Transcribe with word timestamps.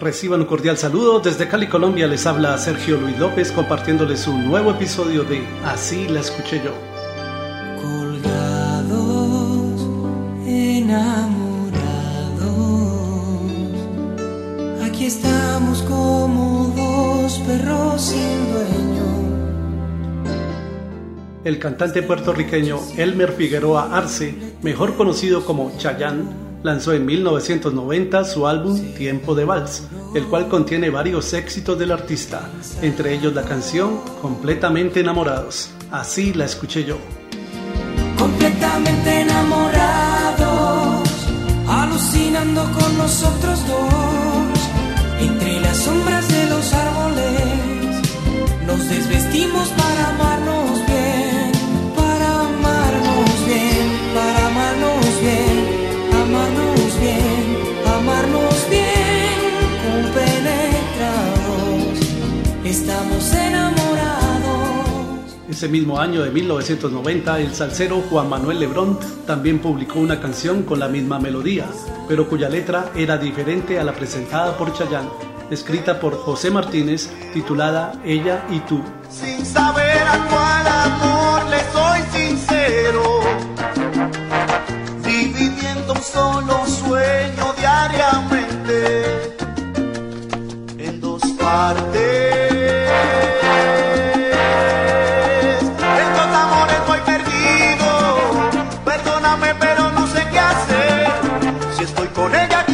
Reciban 0.00 0.40
un 0.40 0.46
cordial 0.46 0.76
saludo. 0.76 1.20
Desde 1.20 1.46
Cali, 1.46 1.68
Colombia, 1.68 2.08
les 2.08 2.26
habla 2.26 2.58
Sergio 2.58 2.96
Luis 2.96 3.16
López 3.16 3.52
compartiéndoles 3.52 4.26
un 4.26 4.44
nuevo 4.44 4.72
episodio 4.72 5.22
de 5.22 5.46
Así 5.64 6.08
la 6.08 6.18
escuché 6.18 6.60
yo. 6.64 6.72
Colgados, 7.80 8.90
enamorados, 10.48 11.78
aquí 14.84 15.06
estamos 15.06 15.80
como 15.82 16.72
dos 16.74 17.38
perros 17.46 18.02
sin 18.02 18.52
dueño. 18.52 19.04
El 21.44 21.60
cantante 21.60 22.02
puertorriqueño 22.02 22.80
Elmer 22.96 23.30
Figueroa 23.30 23.96
Arce, 23.96 24.56
mejor 24.60 24.96
conocido 24.96 25.44
como 25.44 25.70
Chayán, 25.78 26.43
lanzó 26.64 26.94
en 26.94 27.06
1990 27.06 28.24
su 28.24 28.48
álbum 28.48 28.94
Tiempo 28.94 29.36
de 29.36 29.44
Vals, 29.44 29.86
el 30.14 30.24
cual 30.24 30.48
contiene 30.48 30.90
varios 30.90 31.32
éxitos 31.34 31.78
del 31.78 31.92
artista, 31.92 32.50
entre 32.82 33.14
ellos 33.14 33.34
la 33.34 33.42
canción 33.42 34.00
Completamente 34.20 35.00
enamorados. 35.00 35.70
Así 35.90 36.32
la 36.32 36.46
escuché 36.46 36.84
yo. 36.84 36.96
Completamente 38.18 39.20
enamorados, 39.20 41.08
alucinando 41.68 42.62
con 42.72 42.98
nosotros 42.98 43.53
estamos 62.64 63.32
enamorados. 63.32 63.84
Ese 65.48 65.68
mismo 65.68 66.00
año 66.00 66.22
de 66.22 66.30
1990, 66.30 67.38
el 67.40 67.54
salsero 67.54 68.02
Juan 68.10 68.28
Manuel 68.28 68.58
Lebrón 68.58 68.98
también 69.26 69.58
publicó 69.58 70.00
una 70.00 70.18
canción 70.18 70.62
con 70.62 70.80
la 70.80 70.88
misma 70.88 71.18
melodía, 71.18 71.66
pero 72.08 72.28
cuya 72.28 72.48
letra 72.48 72.90
era 72.96 73.18
diferente 73.18 73.78
a 73.78 73.84
la 73.84 73.92
presentada 73.92 74.56
por 74.56 74.72
Chayanne, 74.72 75.10
escrita 75.50 76.00
por 76.00 76.16
José 76.16 76.50
Martínez, 76.50 77.10
titulada 77.34 78.00
Ella 78.04 78.46
y 78.50 78.60
tú. 78.60 78.82
Sin 79.10 79.44
saber 79.44 80.02
a 80.02 80.26
cuál 80.28 80.66
amor 80.66 81.44
le 81.50 81.60
soy 81.72 82.00
sincero, 82.20 83.20
dividiendo 85.04 85.92
un 85.92 86.02
solo 86.02 86.66
sueño 86.66 87.52
diariamente 87.58 89.34
en 90.78 91.00
dos 91.00 91.22
partes. 91.38 92.23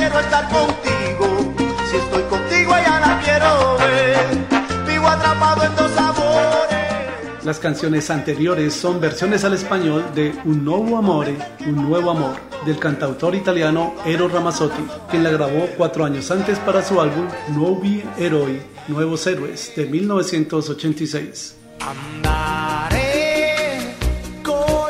Quiero 0.00 0.18
estar 0.18 0.48
contigo, 0.48 1.54
si 1.90 1.96
estoy 1.98 2.22
contigo 2.22 2.74
ella 2.74 3.00
la 3.00 3.20
quiero 3.22 3.76
ver. 3.76 4.86
Vivo 4.88 5.06
atrapado 5.06 5.64
en 5.64 5.76
dos 5.76 5.94
amores. 5.98 7.44
Las 7.44 7.58
canciones 7.58 8.08
anteriores 8.08 8.72
son 8.72 8.98
versiones 8.98 9.44
al 9.44 9.52
español 9.52 10.02
de 10.14 10.34
Un 10.46 10.64
nuevo 10.64 10.96
amore, 10.96 11.36
un 11.66 11.86
nuevo 11.86 12.12
amor, 12.12 12.36
del 12.64 12.78
cantautor 12.78 13.34
italiano 13.34 13.92
Ero 14.06 14.28
Ramazzotti, 14.28 14.82
quien 15.10 15.22
la 15.22 15.32
grabó 15.32 15.68
cuatro 15.76 16.06
años 16.06 16.30
antes 16.30 16.58
para 16.60 16.82
su 16.82 16.98
álbum 16.98 17.28
Nuovi 17.48 18.02
Eroi, 18.16 18.58
Nuevos 18.88 19.26
Héroes, 19.26 19.74
de 19.76 19.84
1986. 19.84 21.56
Andare 21.80 23.96
con 24.42 24.80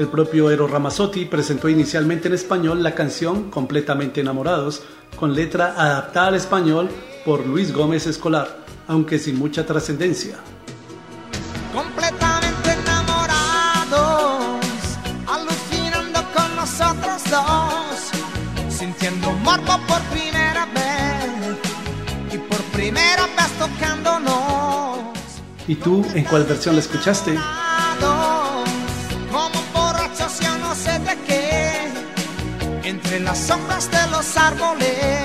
El 0.00 0.08
propio 0.08 0.50
Ero 0.50 0.66
Ramazzotti 0.66 1.26
presentó 1.26 1.68
inicialmente 1.68 2.28
en 2.28 2.32
español 2.32 2.82
la 2.82 2.94
canción 2.94 3.50
Completamente 3.50 4.22
Enamorados, 4.22 4.82
con 5.14 5.34
letra 5.34 5.74
adaptada 5.76 6.28
al 6.28 6.36
español 6.36 6.88
por 7.22 7.46
Luis 7.46 7.70
Gómez 7.70 8.06
Escolar, 8.06 8.64
aunque 8.88 9.18
sin 9.18 9.38
mucha 9.38 9.66
trascendencia. 9.66 10.38
completamente 11.74 12.72
enamorados, 12.82 14.64
alucinando 15.26 16.20
con 16.34 16.56
nosotros 16.56 17.22
dos, 17.30 18.74
sintiendo 18.74 19.30
morbo 19.44 19.78
por 19.86 20.00
primera 20.04 20.64
vez 20.64 21.58
y 22.32 22.38
por 22.38 22.62
primera 22.72 23.26
vez 23.36 23.52
tocándonos. 23.58 24.98
¿Y 25.68 25.74
tú 25.74 26.06
en 26.14 26.24
cuál 26.24 26.44
versión 26.44 26.74
la 26.74 26.80
escuchaste? 26.80 27.36
Entre 33.10 33.24
las 33.24 33.38
sombras 33.38 33.90
de 33.90 34.06
los 34.12 34.36
árboles, 34.36 35.19